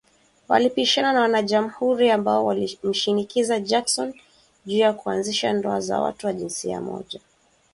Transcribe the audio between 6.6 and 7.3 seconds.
moja